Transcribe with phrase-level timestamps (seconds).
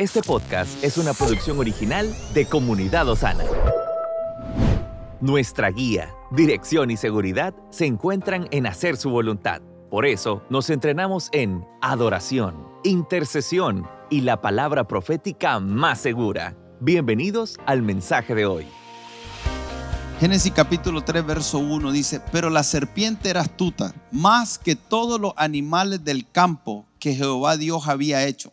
[0.00, 3.42] Este podcast es una producción original de Comunidad Osana.
[5.20, 9.60] Nuestra guía, dirección y seguridad se encuentran en hacer su voluntad.
[9.90, 16.56] Por eso nos entrenamos en adoración, intercesión y la palabra profética más segura.
[16.78, 18.68] Bienvenidos al mensaje de hoy.
[20.20, 25.32] Génesis capítulo 3, verso 1 dice, pero la serpiente era astuta, más que todos los
[25.36, 28.52] animales del campo que Jehová Dios había hecho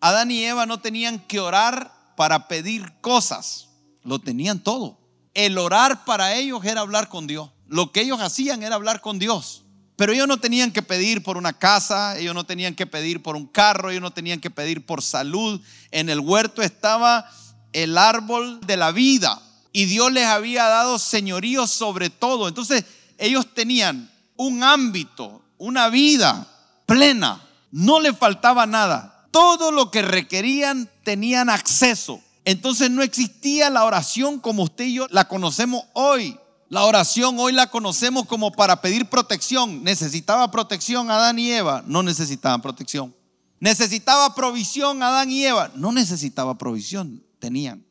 [0.00, 3.68] Adán y Eva no tenían que orar para pedir cosas,
[4.02, 4.98] lo tenían todo.
[5.34, 7.50] El orar para ellos era hablar con Dios.
[7.66, 9.64] Lo que ellos hacían era hablar con Dios.
[9.96, 13.34] Pero ellos no tenían que pedir por una casa, ellos no tenían que pedir por
[13.34, 15.60] un carro, ellos no tenían que pedir por salud.
[15.90, 17.30] En el huerto estaba
[17.72, 19.40] el árbol de la vida
[19.72, 22.48] y Dios les había dado señorío sobre todo.
[22.48, 22.84] Entonces
[23.18, 26.46] ellos tenían un ámbito, una vida
[26.84, 32.22] plena, no les faltaba nada todo lo que requerían tenían acceso.
[32.46, 36.38] Entonces no existía la oración como usted y yo la conocemos hoy.
[36.70, 39.84] La oración hoy la conocemos como para pedir protección.
[39.84, 41.84] ¿Necesitaba protección Adán y Eva?
[41.86, 43.14] No necesitaban protección.
[43.60, 45.70] ¿Necesitaba provisión Adán y Eva?
[45.74, 47.84] No necesitaba provisión, tenían.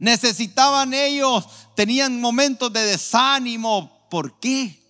[0.00, 1.46] Necesitaban ellos,
[1.76, 4.08] tenían momentos de desánimo.
[4.10, 4.82] ¿Por qué?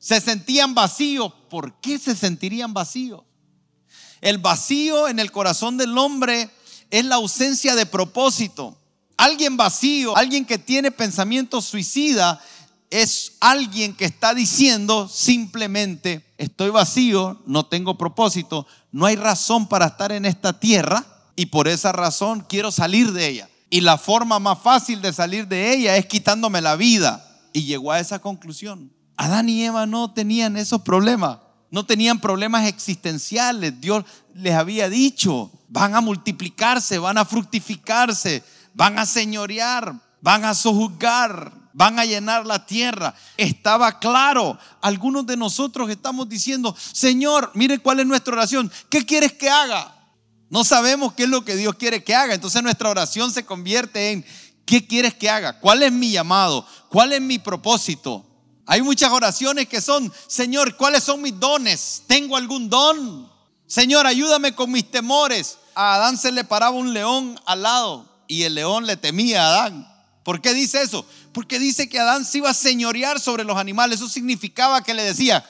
[0.00, 1.32] Se sentían vacíos.
[1.48, 3.22] ¿Por qué se sentirían vacíos?
[4.24, 6.48] El vacío en el corazón del hombre
[6.90, 8.74] es la ausencia de propósito.
[9.18, 12.42] Alguien vacío, alguien que tiene pensamiento suicida,
[12.88, 19.88] es alguien que está diciendo simplemente, estoy vacío, no tengo propósito, no hay razón para
[19.88, 21.04] estar en esta tierra
[21.36, 23.50] y por esa razón quiero salir de ella.
[23.68, 27.42] Y la forma más fácil de salir de ella es quitándome la vida.
[27.52, 28.90] Y llegó a esa conclusión.
[29.18, 33.80] Adán y Eva no tenían esos problemas no tenían problemas existenciales.
[33.80, 34.04] Dios
[34.34, 38.44] les había dicho, van a multiplicarse, van a fructificarse,
[38.74, 43.14] van a señorear, van a sojuzgar, van a llenar la tierra.
[43.36, 44.58] Estaba claro.
[44.80, 48.70] Algunos de nosotros estamos diciendo, Señor, mire cuál es nuestra oración.
[48.88, 49.94] ¿Qué quieres que haga?
[50.50, 52.34] No sabemos qué es lo que Dios quiere que haga.
[52.34, 54.24] Entonces nuestra oración se convierte en,
[54.64, 55.58] ¿qué quieres que haga?
[55.58, 56.66] ¿Cuál es mi llamado?
[56.88, 58.24] ¿Cuál es mi propósito?
[58.66, 62.04] Hay muchas oraciones que son, Señor, ¿cuáles son mis dones?
[62.06, 63.30] ¿Tengo algún don?
[63.66, 65.58] Señor, ayúdame con mis temores.
[65.74, 69.48] A Adán se le paraba un león al lado y el león le temía a
[69.48, 69.88] Adán.
[70.22, 71.04] ¿Por qué dice eso?
[71.32, 73.98] Porque dice que Adán se iba a señorear sobre los animales.
[73.98, 75.44] Eso significaba que le decía,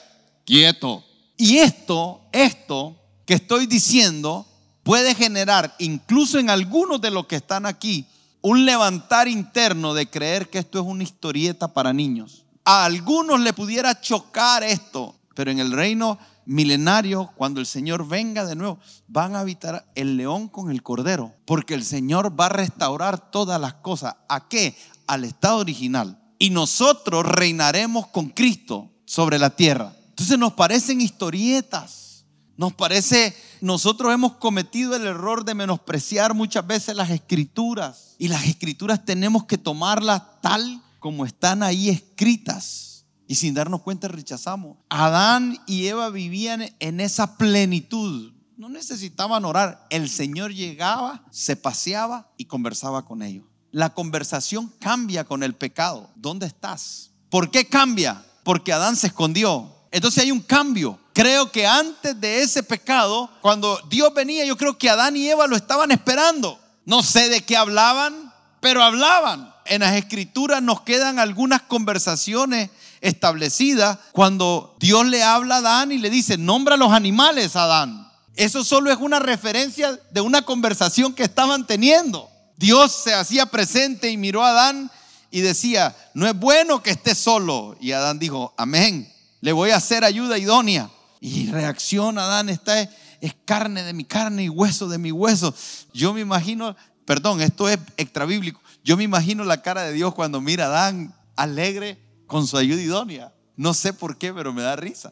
[0.45, 1.03] quieto.
[1.37, 2.95] Y esto, esto
[3.25, 4.45] que estoy diciendo
[4.83, 8.05] puede generar, incluso en algunos de los que están aquí,
[8.41, 12.44] un levantar interno de creer que esto es una historieta para niños.
[12.65, 16.17] A algunos le pudiera chocar esto, pero en el reino
[16.47, 21.33] milenario, cuando el Señor venga de nuevo, van a habitar el león con el cordero,
[21.45, 24.15] porque el Señor va a restaurar todas las cosas.
[24.27, 24.75] ¿A qué?
[25.05, 26.19] Al estado original.
[26.39, 29.93] Y nosotros reinaremos con Cristo sobre la tierra.
[30.09, 32.25] Entonces nos parecen historietas.
[32.57, 38.15] Nos parece, nosotros hemos cometido el error de menospreciar muchas veces las escrituras.
[38.17, 43.05] Y las escrituras tenemos que tomarlas tal como están ahí escritas.
[43.27, 44.77] Y sin darnos cuenta rechazamos.
[44.89, 48.33] Adán y Eva vivían en esa plenitud.
[48.57, 49.85] No necesitaban orar.
[49.91, 53.45] El Señor llegaba, se paseaba y conversaba con ellos.
[53.69, 56.09] La conversación cambia con el pecado.
[56.15, 57.11] ¿Dónde estás?
[57.29, 58.25] ¿Por qué cambia?
[58.43, 59.75] Porque Adán se escondió.
[59.91, 60.99] Entonces hay un cambio.
[61.13, 65.45] Creo que antes de ese pecado, cuando Dios venía, yo creo que Adán y Eva
[65.45, 66.59] lo estaban esperando.
[66.83, 72.69] No sé de qué hablaban, pero hablaban en las escrituras nos quedan algunas conversaciones
[73.01, 78.07] establecidas cuando Dios le habla a Adán y le dice, nombra los animales, Adán.
[78.35, 82.29] Eso solo es una referencia de una conversación que estaban teniendo.
[82.57, 84.91] Dios se hacía presente y miró a Adán
[85.31, 87.75] y decía, no es bueno que esté solo.
[87.79, 89.11] Y Adán dijo, amén,
[89.41, 90.89] le voy a hacer ayuda idónea.
[91.21, 92.89] Y reacciona Adán, está
[93.25, 95.53] es carne de mi carne y hueso de mi hueso.
[95.93, 96.75] Yo me imagino,
[97.05, 98.61] perdón, esto es extra bíblico.
[98.85, 101.97] Yo me imagino la cara de Dios cuando mira a Adán alegre
[102.27, 103.33] con su ayuda idónea.
[103.55, 105.11] No sé por qué, pero me da risa.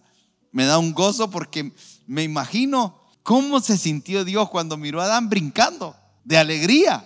[0.51, 1.73] Me da un gozo porque
[2.05, 7.03] me imagino cómo se sintió Dios cuando miró a Adán brincando de alegría.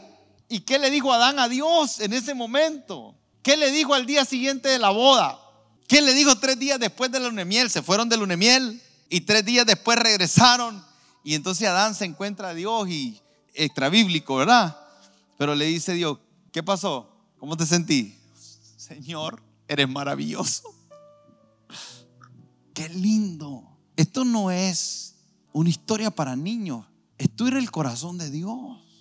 [0.50, 3.16] ¿Y qué le dijo Adán a Dios en ese momento?
[3.42, 5.40] ¿Qué le dijo al día siguiente de la boda?
[5.88, 7.70] ¿Qué le dijo tres días después de la luna miel?
[7.70, 10.84] Se fueron de luna miel y tres días después regresaron.
[11.24, 13.22] Y entonces Adán se encuentra a Dios y
[13.54, 14.78] extra bíblico, ¿verdad?
[15.38, 16.18] Pero le dice Dios,
[16.58, 17.08] ¿qué pasó?
[17.38, 18.18] ¿Cómo te sentí?
[18.78, 20.64] Señor, eres maravilloso.
[22.74, 23.78] Qué lindo.
[23.96, 25.18] Esto no es
[25.54, 26.88] una historia para niños.
[27.20, 28.56] Esto era el corazón de Dios.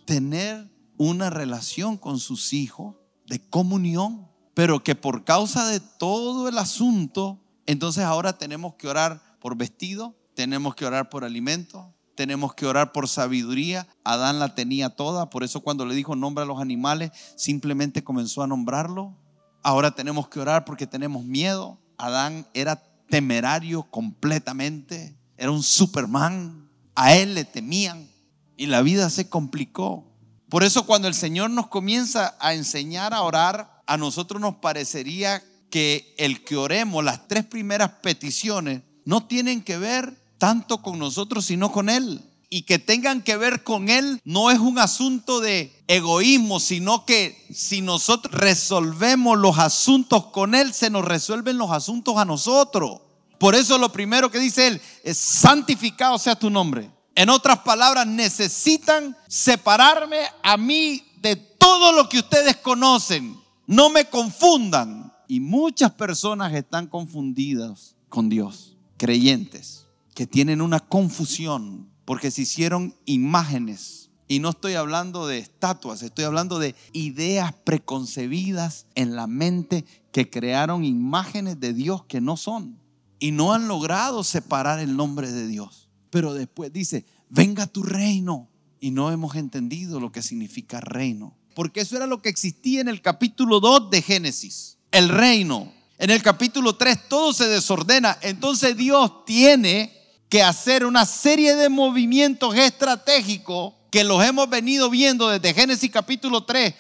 [0.05, 4.29] Tener una relación con sus hijos de comunión.
[4.53, 10.15] Pero que por causa de todo el asunto, entonces ahora tenemos que orar por vestido,
[10.35, 13.87] tenemos que orar por alimento, tenemos que orar por sabiduría.
[14.03, 18.43] Adán la tenía toda, por eso cuando le dijo nombra a los animales, simplemente comenzó
[18.43, 19.15] a nombrarlo.
[19.63, 21.79] Ahora tenemos que orar porque tenemos miedo.
[21.99, 28.09] Adán era temerario completamente, era un Superman, a él le temían
[28.57, 30.05] y la vida se complicó.
[30.49, 35.43] Por eso cuando el Señor nos comienza a enseñar a orar, a nosotros nos parecería
[35.71, 41.47] que el que oremos las tres primeras peticiones no tienen que ver tanto con nosotros,
[41.47, 42.23] sino con Él.
[42.49, 47.45] Y que tengan que ver con Él no es un asunto de egoísmo, sino que
[47.53, 53.01] si nosotros resolvemos los asuntos con Él, se nos resuelven los asuntos a nosotros.
[53.39, 56.91] Por eso lo primero que dice Él es santificado sea tu nombre.
[57.17, 63.37] En otras palabras, necesitan separarme a mí de todo lo que ustedes conocen.
[63.67, 65.13] No me confundan.
[65.29, 69.86] Y muchas personas están confundidas con Dios, creyentes
[70.17, 74.11] que tienen una confusión porque se hicieron imágenes.
[74.27, 80.31] Y no estoy hablando de estatuas, estoy hablando de ideas preconcebidas en la mente que
[80.31, 82.79] crearon imágenes de Dios que no son.
[83.19, 85.91] Y no han logrado separar el nombre de Dios.
[86.09, 88.49] Pero después dice, venga tu reino.
[88.81, 91.37] Y no hemos entendido lo que significa reino.
[91.55, 94.79] Porque eso era lo que existía en el capítulo 2 de Génesis.
[94.93, 95.71] El reino.
[95.99, 98.17] En el capítulo 3 todo se desordena.
[98.23, 99.96] Entonces Dios tiene
[100.29, 106.45] que hacer una serie de movimientos estratégicos que los hemos venido viendo desde Génesis capítulo
[106.45, 106.75] 3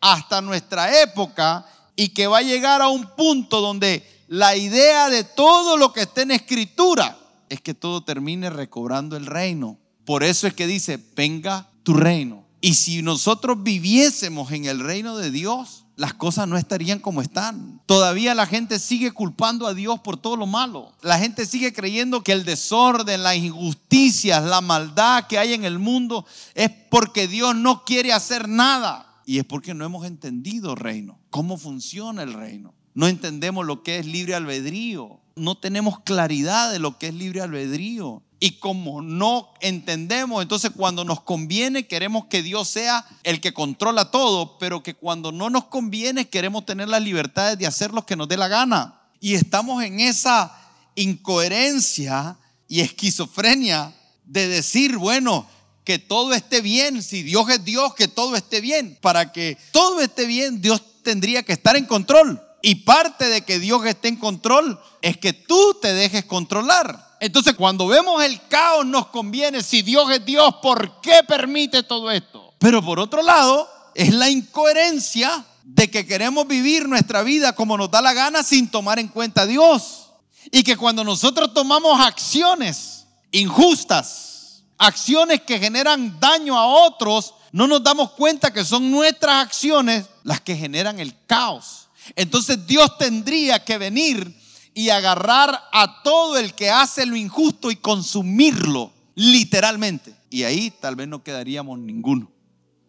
[0.00, 1.66] hasta nuestra época
[1.96, 6.02] y que va a llegar a un punto donde la idea de todo lo que
[6.02, 7.18] está en escritura
[7.48, 9.78] es que todo termine recobrando el reino.
[10.04, 12.46] Por eso es que dice, venga tu reino.
[12.60, 17.80] Y si nosotros viviésemos en el reino de Dios, las cosas no estarían como están.
[17.86, 20.92] Todavía la gente sigue culpando a Dios por todo lo malo.
[21.02, 25.78] La gente sigue creyendo que el desorden, las injusticias, la maldad que hay en el
[25.78, 29.08] mundo es porque Dios no quiere hacer nada.
[29.24, 32.74] Y es porque no hemos entendido reino, cómo funciona el reino.
[32.94, 35.21] No entendemos lo que es libre albedrío.
[35.36, 38.22] No tenemos claridad de lo que es libre albedrío.
[38.40, 44.10] Y como no entendemos, entonces cuando nos conviene queremos que Dios sea el que controla
[44.10, 48.16] todo, pero que cuando no nos conviene queremos tener las libertades de hacer lo que
[48.16, 49.00] nos dé la gana.
[49.20, 50.58] Y estamos en esa
[50.96, 55.46] incoherencia y esquizofrenia de decir, bueno,
[55.84, 58.98] que todo esté bien, si Dios es Dios, que todo esté bien.
[59.00, 62.40] Para que todo esté bien, Dios tendría que estar en control.
[62.62, 67.16] Y parte de que Dios esté en control es que tú te dejes controlar.
[67.18, 72.10] Entonces, cuando vemos el caos, nos conviene, si Dios es Dios, ¿por qué permite todo
[72.10, 72.54] esto?
[72.58, 77.90] Pero por otro lado, es la incoherencia de que queremos vivir nuestra vida como nos
[77.90, 80.10] da la gana sin tomar en cuenta a Dios.
[80.50, 87.82] Y que cuando nosotros tomamos acciones injustas, acciones que generan daño a otros, no nos
[87.82, 91.81] damos cuenta que son nuestras acciones las que generan el caos.
[92.16, 94.36] Entonces Dios tendría que venir
[94.74, 100.14] y agarrar a todo el que hace lo injusto y consumirlo literalmente.
[100.30, 102.30] Y ahí tal vez no quedaríamos ninguno.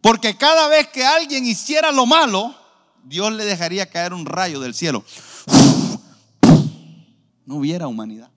[0.01, 2.55] Porque cada vez que alguien hiciera lo malo,
[3.03, 5.03] Dios le dejaría caer un rayo del cielo.
[7.45, 8.31] No hubiera humanidad,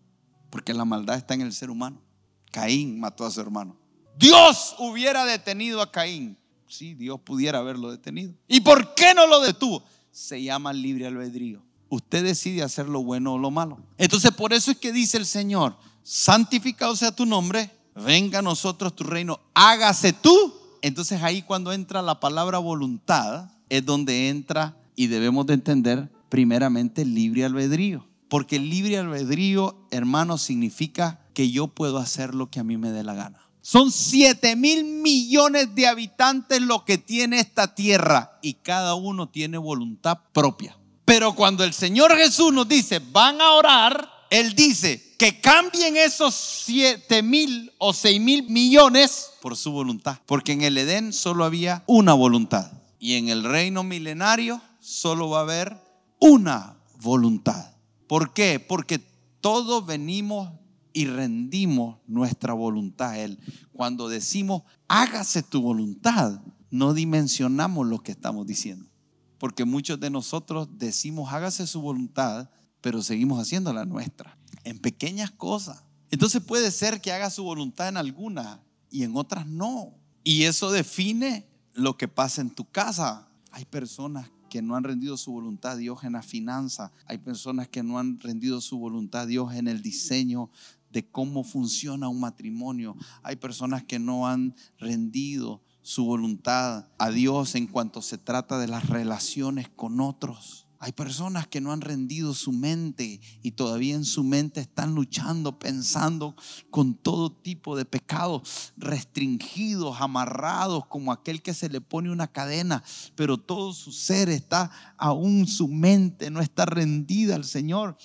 [0.50, 2.02] porque la maldad está en el ser humano.
[2.50, 3.76] Caín mató a su hermano.
[4.18, 6.38] Dios hubiera detenido a Caín.
[6.68, 8.35] Si Dios pudiera haberlo detenido.
[8.49, 9.85] ¿Y por qué no lo detuvo?
[10.16, 11.61] Se llama libre albedrío.
[11.90, 13.76] Usted decide hacer lo bueno o lo malo.
[13.99, 18.96] Entonces por eso es que dice el Señor, santificado sea tu nombre, venga a nosotros
[18.96, 25.08] tu reino, hágase tú Entonces ahí cuando entra la palabra voluntad es donde entra y
[25.08, 28.06] debemos de entender primeramente libre albedrío.
[28.30, 33.04] Porque libre albedrío, hermano, significa que yo puedo hacer lo que a mí me dé
[33.04, 33.46] la gana.
[33.68, 39.58] Son 7 mil millones de habitantes lo que tiene esta tierra y cada uno tiene
[39.58, 40.78] voluntad propia.
[41.04, 46.32] Pero cuando el Señor Jesús nos dice, van a orar, Él dice que cambien esos
[46.37, 50.18] 7 mil o 6 mil millones por su voluntad.
[50.26, 52.70] Porque en el Edén solo había una voluntad.
[53.00, 55.76] Y en el reino milenario solo va a haber
[56.20, 57.73] una voluntad.
[58.06, 58.61] ¿Por qué?
[58.61, 59.00] Porque
[59.40, 60.50] todos venimos
[60.97, 63.38] y rendimos nuestra voluntad a Él.
[63.75, 68.88] Cuando decimos, hágase tu voluntad, no dimensionamos lo que estamos diciendo.
[69.37, 72.49] Porque muchos de nosotros decimos, hágase su voluntad,
[72.81, 75.85] pero seguimos haciendo la nuestra, en pequeñas cosas.
[76.11, 78.61] Entonces puede ser que haga su voluntad en algunas
[78.91, 79.93] y en otras no.
[80.25, 83.29] Y eso define lo que pasa en tu casa.
[83.50, 86.93] Hay personas que no han rendido su voluntad a Dios en la finanza.
[87.07, 90.50] Hay personas que no han rendido su voluntad a Dios en el diseño
[90.90, 92.97] de cómo funciona un matrimonio.
[93.23, 98.66] Hay personas que no han rendido su voluntad a Dios en cuanto se trata de
[98.66, 100.66] las relaciones con otros.
[100.78, 105.59] Hay personas que no han rendido su mente y todavía en su mente están luchando,
[105.59, 106.37] pensando
[106.71, 112.85] con todo tipo de pecados, restringidos, amarrados, como aquel que se le pone una cadena,
[113.14, 117.97] pero todo su ser está, aún su mente no está rendida al Señor,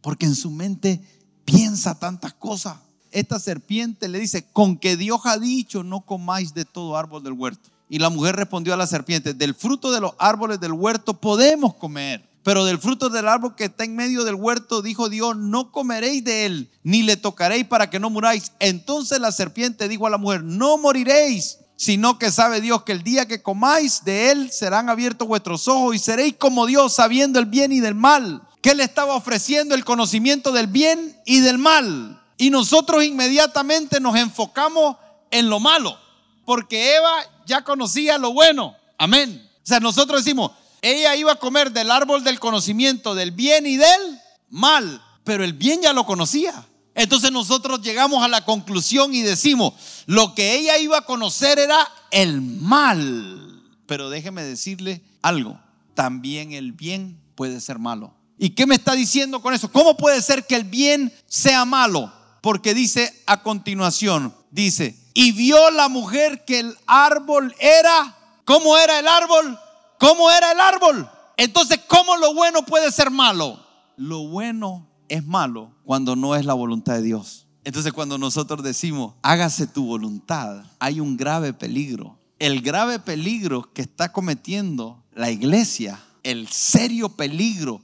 [0.00, 1.02] porque en su mente
[1.44, 2.76] piensa tantas cosas.
[3.10, 7.34] Esta serpiente le dice, con que Dios ha dicho, no comáis de todo árbol del
[7.34, 7.70] huerto.
[7.88, 11.74] Y la mujer respondió a la serpiente, del fruto de los árboles del huerto podemos
[11.74, 15.70] comer, pero del fruto del árbol que está en medio del huerto, dijo Dios, no
[15.70, 18.52] comeréis de él, ni le tocaréis para que no muráis.
[18.60, 23.02] Entonces la serpiente dijo a la mujer, no moriréis, sino que sabe Dios que el
[23.02, 27.46] día que comáis de él serán abiertos vuestros ojos y seréis como Dios sabiendo el
[27.46, 32.22] bien y del mal que le estaba ofreciendo el conocimiento del bien y del mal.
[32.38, 34.96] Y nosotros inmediatamente nos enfocamos
[35.30, 35.98] en lo malo,
[36.46, 37.12] porque Eva
[37.44, 38.74] ya conocía lo bueno.
[38.98, 39.48] Amén.
[39.56, 43.76] O sea, nosotros decimos, ella iba a comer del árbol del conocimiento del bien y
[43.76, 46.64] del mal, pero el bien ya lo conocía.
[46.94, 49.74] Entonces nosotros llegamos a la conclusión y decimos,
[50.06, 53.62] lo que ella iba a conocer era el mal.
[53.86, 55.58] Pero déjeme decirle algo,
[55.94, 58.14] también el bien puede ser malo.
[58.42, 59.70] ¿Y qué me está diciendo con eso?
[59.70, 62.12] ¿Cómo puede ser que el bien sea malo?
[62.40, 68.98] Porque dice a continuación, dice, y vio la mujer que el árbol era, ¿cómo era
[68.98, 69.56] el árbol?
[70.00, 71.08] ¿Cómo era el árbol?
[71.36, 73.64] Entonces, ¿cómo lo bueno puede ser malo?
[73.96, 77.46] Lo bueno es malo cuando no es la voluntad de Dios.
[77.62, 82.18] Entonces, cuando nosotros decimos, hágase tu voluntad, hay un grave peligro.
[82.40, 87.82] El grave peligro que está cometiendo la iglesia, el serio peligro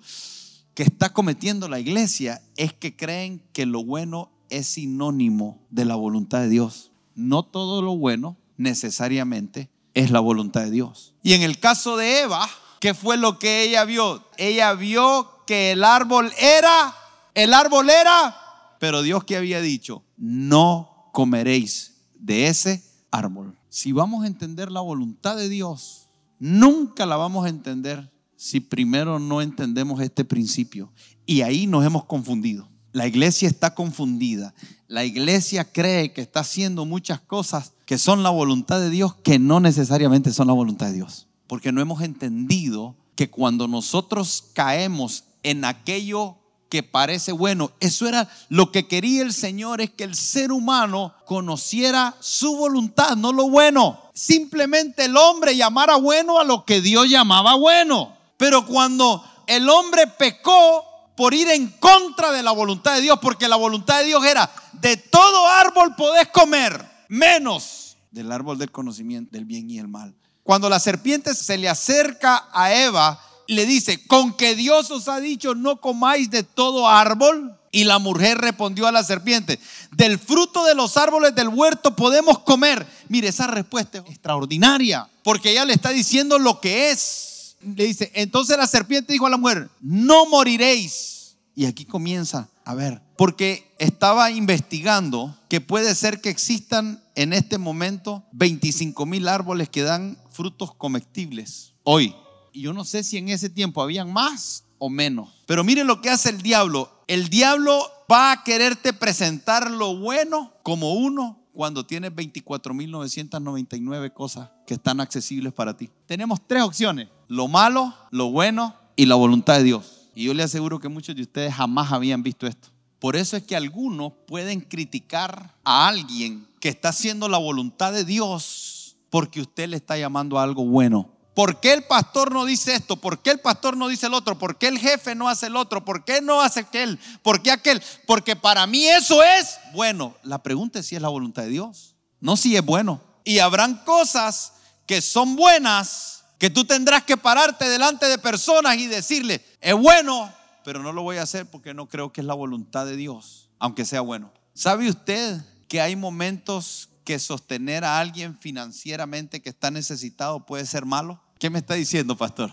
[0.79, 5.97] que está cometiendo la iglesia es que creen que lo bueno es sinónimo de la
[5.97, 6.93] voluntad de Dios.
[7.17, 11.15] No todo lo bueno necesariamente es la voluntad de Dios.
[11.25, 14.25] Y en el caso de Eva, ¿qué fue lo que ella vio?
[14.37, 16.95] Ella vio que el árbol era,
[17.35, 18.37] el árbol era,
[18.79, 23.59] pero Dios que había dicho, no comeréis de ese árbol.
[23.69, 26.07] Si vamos a entender la voluntad de Dios,
[26.39, 30.93] nunca la vamos a entender si primero no entendemos este principio.
[31.27, 32.69] Y ahí nos hemos confundido.
[32.93, 34.55] La iglesia está confundida.
[34.87, 39.41] La iglesia cree que está haciendo muchas cosas que son la voluntad de Dios, que
[39.41, 41.27] no necesariamente son la voluntad de Dios.
[41.49, 46.37] Porque no hemos entendido que cuando nosotros caemos en aquello
[46.69, 51.13] que parece bueno, eso era lo que quería el Señor, es que el ser humano
[51.27, 53.99] conociera su voluntad, no lo bueno.
[54.15, 58.18] Simplemente el hombre llamara bueno a lo que Dios llamaba bueno.
[58.39, 63.49] Pero cuando el hombre pecó por ir en contra de la voluntad de Dios, porque
[63.49, 69.33] la voluntad de Dios era, de todo árbol podés comer, menos del árbol del conocimiento
[69.33, 70.15] del bien y el mal.
[70.45, 75.21] Cuando la serpiente se le acerca a Eva, le dice, con que Dios os ha
[75.21, 77.55] dicho, no comáis de todo árbol.
[77.71, 79.61] Y la mujer respondió a la serpiente,
[79.93, 82.87] del fruto de los árboles del huerto podemos comer.
[83.09, 88.11] Mire, esa respuesta es extraordinaria, porque ella le está diciendo lo que es le dice,
[88.15, 91.37] entonces la serpiente dijo a la mujer, no moriréis.
[91.55, 97.59] Y aquí comienza, a ver, porque estaba investigando que puede ser que existan en este
[97.59, 102.15] momento 25 mil árboles que dan frutos comestibles hoy.
[102.53, 105.31] Y yo no sé si en ese tiempo habían más o menos.
[105.47, 107.03] Pero mire lo que hace el diablo.
[107.09, 114.75] El diablo va a quererte presentar lo bueno como uno cuando tienes 24.999 cosas que
[114.75, 115.89] están accesibles para ti?
[116.05, 120.11] Tenemos tres opciones, lo malo, lo bueno y la voluntad de Dios.
[120.15, 122.69] Y yo le aseguro que muchos de ustedes jamás habían visto esto.
[122.99, 128.05] Por eso es que algunos pueden criticar a alguien que está haciendo la voluntad de
[128.05, 131.09] Dios porque usted le está llamando a algo bueno.
[131.33, 132.97] ¿Por qué el pastor no dice esto?
[132.97, 134.37] ¿Por qué el pastor no dice el otro?
[134.37, 135.83] ¿Por qué el jefe no hace el otro?
[135.83, 136.99] ¿Por qué no hace aquel?
[137.23, 137.81] ¿Por qué aquel?
[138.07, 140.15] Porque para mí eso es bueno.
[140.25, 143.01] La pregunta es si es la voluntad de Dios, no si es bueno.
[143.25, 144.55] Y habrán cosas
[144.89, 150.33] que son buenas que tú tendrás que pararte delante de personas y decirle, es bueno,
[150.65, 153.51] pero no lo voy a hacer porque no creo que es la voluntad de Dios,
[153.59, 154.33] aunque sea bueno.
[154.55, 160.87] ¿Sabe usted que hay momentos que sostener a alguien financieramente que está necesitado puede ser
[160.87, 161.21] malo?
[161.39, 162.51] ¿Qué me está diciendo, pastor?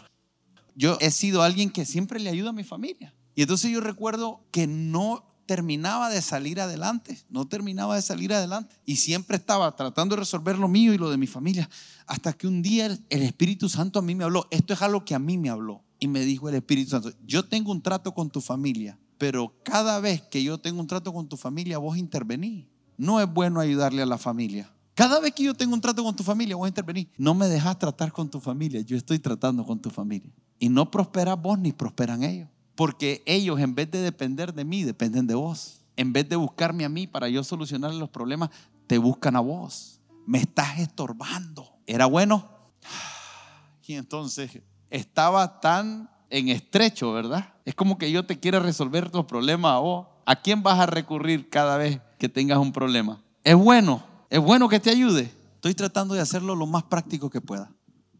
[0.75, 3.13] Yo he sido alguien que siempre le ayuda a mi familia.
[3.33, 8.75] Y entonces yo recuerdo que no terminaba de salir adelante, no terminaba de salir adelante.
[8.85, 11.69] Y siempre estaba tratando de resolver lo mío y lo de mi familia.
[12.07, 14.47] Hasta que un día el, Espíritu Santo a mí me habló.
[14.51, 15.83] Esto es algo que a mí me habló.
[15.99, 19.99] Y me dijo el Espíritu Santo, yo tengo un trato con tu familia, pero cada
[19.99, 22.65] vez que yo tengo un trato con tu familia, vos intervenís.
[22.97, 24.69] No es bueno ayudarle a la familia.
[24.93, 27.07] Cada vez que yo tengo un trato con tu familia, vos intervenís.
[27.17, 30.31] No me dejas tratar con tu familia, yo estoy tratando con tu familia.
[30.59, 32.49] Y no prosperas vos ni prosperan ellos.
[32.75, 35.81] Porque ellos, en vez de depender de mí, dependen de vos.
[35.95, 38.49] En vez de buscarme a mí para yo solucionar los problemas,
[38.87, 40.01] te buscan a vos.
[40.25, 41.69] Me estás estorbando.
[41.85, 42.49] ¿Era bueno?
[43.87, 47.53] Y entonces estaba tan en estrecho, ¿verdad?
[47.65, 50.07] Es como que yo te quiero resolver los problemas a vos.
[50.25, 53.21] ¿A quién vas a recurrir cada vez que tengas un problema?
[53.43, 55.31] Es bueno, es bueno que te ayude.
[55.55, 57.71] Estoy tratando de hacerlo lo más práctico que pueda,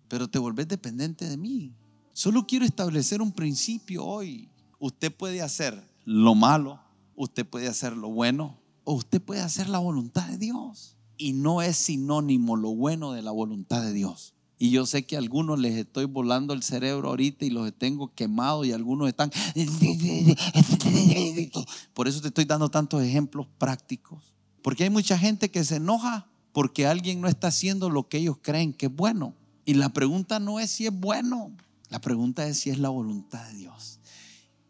[0.08, 1.74] pero te volvés dependiente de mí.
[2.16, 4.48] Solo quiero establecer un principio hoy.
[4.80, 6.80] Usted puede hacer lo malo,
[7.14, 10.96] usted puede hacer lo bueno, o usted puede hacer la voluntad de Dios.
[11.18, 14.34] Y no es sinónimo lo bueno de la voluntad de Dios.
[14.58, 18.14] Y yo sé que a algunos les estoy volando el cerebro ahorita y los tengo
[18.16, 19.30] quemados y algunos están...
[21.94, 24.32] Por eso te estoy dando tantos ejemplos prácticos.
[24.62, 28.38] Porque hay mucha gente que se enoja porque alguien no está haciendo lo que ellos
[28.42, 29.34] creen que es bueno.
[29.66, 31.52] Y la pregunta no es si es bueno.
[31.90, 34.00] La pregunta es si es la voluntad de Dios.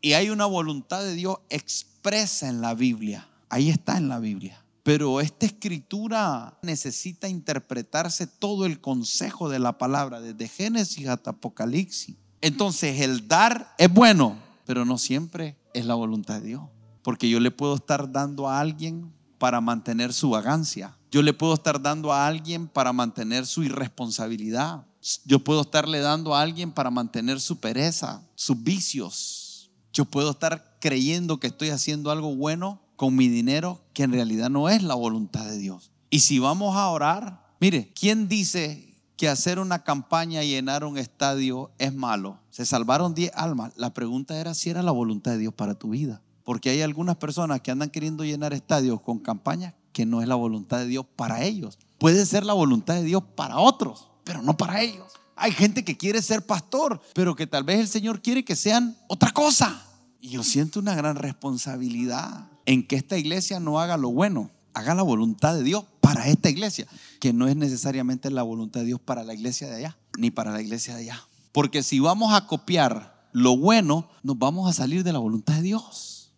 [0.01, 3.27] Y hay una voluntad de Dios expresa en la Biblia.
[3.49, 4.63] Ahí está en la Biblia.
[4.83, 12.15] Pero esta escritura necesita interpretarse todo el consejo de la palabra, desde Génesis hasta Apocalipsis.
[12.41, 16.63] Entonces el dar es bueno, pero no siempre es la voluntad de Dios.
[17.01, 20.95] Porque yo le puedo estar dando a alguien para mantener su vagancia.
[21.09, 24.85] Yo le puedo estar dando a alguien para mantener su irresponsabilidad.
[25.23, 29.69] Yo puedo estarle dando a alguien para mantener su pereza, sus vicios.
[29.93, 34.49] Yo puedo estar creyendo que estoy haciendo algo bueno con mi dinero que en realidad
[34.49, 35.91] no es la voluntad de Dios.
[36.09, 40.97] Y si vamos a orar, mire, ¿quién dice que hacer una campaña y llenar un
[40.97, 42.39] estadio es malo?
[42.49, 43.73] Se salvaron 10 almas.
[43.75, 46.23] La pregunta era si era la voluntad de Dios para tu vida.
[46.43, 50.35] Porque hay algunas personas que andan queriendo llenar estadios con campañas que no es la
[50.35, 51.77] voluntad de Dios para ellos.
[51.99, 55.13] Puede ser la voluntad de Dios para otros pero no para ellos.
[55.37, 58.97] Hay gente que quiere ser pastor, pero que tal vez el Señor quiere que sean
[59.07, 59.81] otra cosa.
[60.19, 64.95] Y yo siento una gran responsabilidad en que esta iglesia no haga lo bueno, haga
[64.95, 66.87] la voluntad de Dios para esta iglesia,
[67.19, 70.51] que no es necesariamente la voluntad de Dios para la iglesia de allá, ni para
[70.51, 71.21] la iglesia de allá.
[71.51, 75.61] Porque si vamos a copiar lo bueno, nos vamos a salir de la voluntad de
[75.61, 76.31] Dios.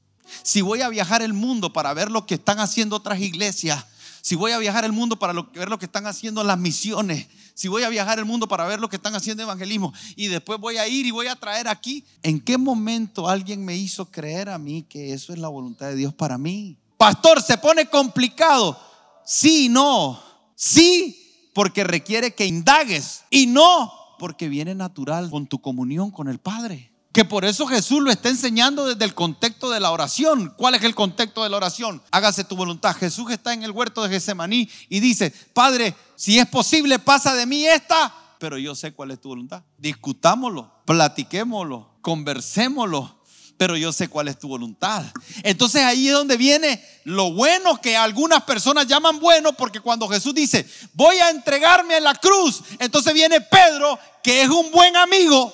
[0.43, 3.85] Si voy a viajar el mundo para ver lo que están haciendo otras iglesias,
[4.27, 7.69] si voy a viajar el mundo para ver lo que están haciendo las misiones, si
[7.69, 10.75] voy a viajar el mundo para ver lo que están haciendo evangelismo y después voy
[10.75, 14.57] a ir y voy a traer aquí, ¿en qué momento alguien me hizo creer a
[14.57, 16.77] mí que eso es la voluntad de Dios para mí?
[16.97, 18.77] Pastor, se pone complicado.
[19.25, 20.21] Sí, no.
[20.55, 26.39] Sí, porque requiere que indagues y no porque viene natural con tu comunión con el
[26.39, 26.91] Padre.
[27.17, 30.53] Que por eso Jesús lo está enseñando desde el contexto de la oración.
[30.55, 31.99] ¿Cuál es el contexto de la oración?
[32.11, 32.95] Hágase tu voluntad.
[32.95, 37.47] Jesús está en el huerto de Getsemaní y dice, Padre, si es posible, pasa de
[37.47, 39.63] mí esta, pero yo sé cuál es tu voluntad.
[39.79, 43.19] Discutámoslo, platiquémoslo, conversémoslo,
[43.57, 45.03] pero yo sé cuál es tu voluntad.
[45.41, 50.35] Entonces ahí es donde viene lo bueno que algunas personas llaman bueno, porque cuando Jesús
[50.35, 55.51] dice, voy a entregarme a la cruz, entonces viene Pedro, que es un buen amigo,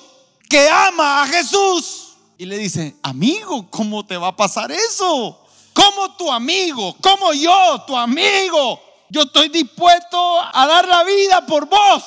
[0.48, 5.40] que ama a Jesús y le dice, amigo, ¿cómo te va a pasar eso?
[5.72, 6.96] ¿Cómo tu amigo?
[7.00, 8.80] ¿Cómo yo, tu amigo?
[9.10, 12.04] Yo estoy dispuesto a dar la vida por vos.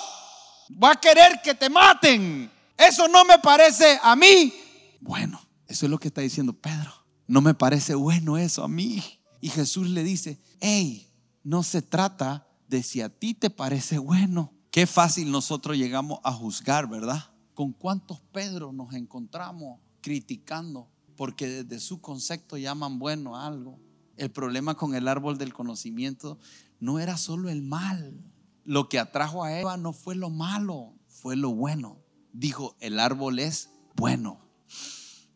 [0.81, 2.51] Va a querer que te maten.
[2.77, 4.53] Eso no me parece a mí.
[5.01, 6.91] Bueno, eso es lo que está diciendo Pedro.
[7.27, 9.03] No me parece bueno eso a mí.
[9.41, 11.09] Y Jesús le dice, hey,
[11.43, 14.53] no se trata de si a ti te parece bueno.
[14.71, 17.31] Qué fácil nosotros llegamos a juzgar, ¿verdad?
[17.57, 20.91] ¿Con cuántos Pedro nos encontramos criticando?
[21.15, 23.79] Porque desde su concepto llaman bueno algo.
[24.15, 26.37] El problema con el árbol del conocimiento
[26.79, 28.23] no era solo el mal.
[28.63, 31.97] Lo que atrajo a Eva no fue lo malo, fue lo bueno.
[32.31, 34.39] Dijo, el árbol es bueno.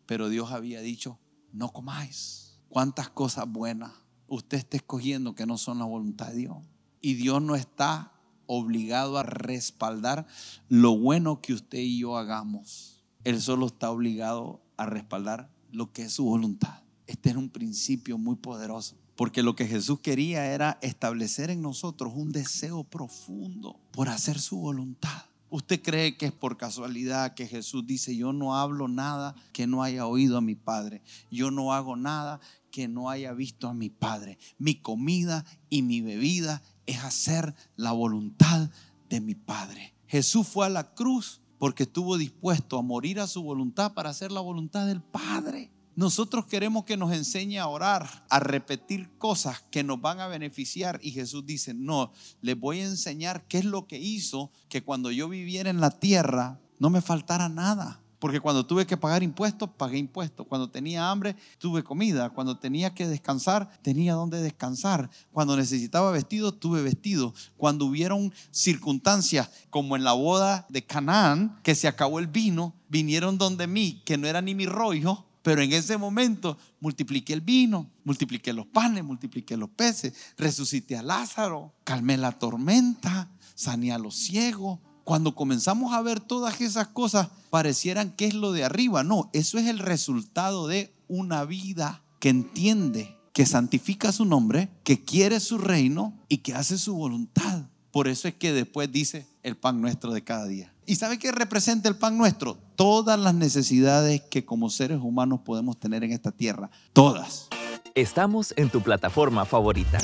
[0.06, 1.18] Pero Dios había dicho,
[1.52, 2.60] no comáis.
[2.70, 3.94] ¿Cuántas cosas buenas
[4.28, 6.58] usted está escogiendo que no son la voluntad de Dios?
[7.02, 8.11] Y Dios no está
[8.54, 10.28] obligado a respaldar
[10.68, 13.02] lo bueno que usted y yo hagamos.
[13.24, 16.82] Él solo está obligado a respaldar lo que es su voluntad.
[17.08, 18.98] Este es un principio muy poderoso.
[19.16, 24.58] Porque lo que Jesús quería era establecer en nosotros un deseo profundo por hacer su
[24.58, 25.24] voluntad.
[25.50, 29.84] ¿Usted cree que es por casualidad que Jesús dice, yo no hablo nada que no
[29.84, 31.04] haya oído a mi Padre?
[31.30, 32.40] Yo no hago nada
[32.72, 34.38] que no haya visto a mi Padre.
[34.58, 38.70] Mi comida y mi bebida es hacer la voluntad
[39.10, 39.94] de mi Padre.
[40.08, 44.32] Jesús fue a la cruz porque estuvo dispuesto a morir a su voluntad para hacer
[44.32, 45.72] la voluntad del Padre.
[45.96, 51.00] Nosotros queremos que nos enseñe a orar, a repetir cosas que nos van a beneficiar.
[51.04, 55.12] Y Jesús dice, no, les voy a enseñar qué es lo que hizo que cuando
[55.12, 58.01] yo viviera en la tierra no me faltara nada.
[58.22, 60.46] Porque cuando tuve que pagar impuestos, pagué impuestos.
[60.46, 62.30] Cuando tenía hambre, tuve comida.
[62.30, 65.10] Cuando tenía que descansar, tenía donde descansar.
[65.32, 67.34] Cuando necesitaba vestido, tuve vestido.
[67.58, 73.40] Cuando hubieron circunstancias como en la boda de Canaán, que se acabó el vino, vinieron
[73.40, 77.90] donde mí, que no era ni mi rollo, pero en ese momento multipliqué el vino,
[78.04, 84.16] multipliqué los panes, multipliqué los peces, resucité a Lázaro, calmé la tormenta, sané a los
[84.16, 84.78] ciegos.
[85.04, 89.04] Cuando comenzamos a ver todas esas cosas, parecieran que es lo de arriba.
[89.04, 95.04] No, eso es el resultado de una vida que entiende, que santifica su nombre, que
[95.04, 97.66] quiere su reino y que hace su voluntad.
[97.92, 100.74] Por eso es que después dice el pan nuestro de cada día.
[100.86, 102.58] ¿Y sabe qué representa el pan nuestro?
[102.76, 106.70] Todas las necesidades que como seres humanos podemos tener en esta tierra.
[106.94, 107.50] Todas.
[107.96, 109.98] Estamos en tu plataforma favorita.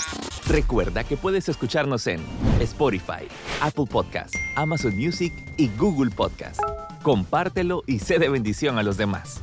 [0.45, 2.19] Recuerda que puedes escucharnos en
[2.59, 3.27] Spotify,
[3.61, 6.59] Apple Podcast, Amazon Music y Google Podcast.
[7.01, 9.41] Compártelo y sé de bendición a los demás.